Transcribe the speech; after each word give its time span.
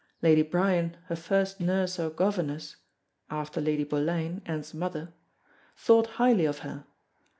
Lady 0.23 0.41
Bryan 0.41 0.97
her 1.09 1.15
first 1.15 1.59
nurse 1.59 1.99
or 1.99 2.09
governess 2.09 2.75
(after 3.29 3.61
Lady 3.61 3.83
Boleyn, 3.83 4.41
Anne's 4.47 4.73
mother) 4.73 5.13
thought 5.77 6.07
highly 6.17 6.45
of 6.45 6.57
her. 6.65 6.85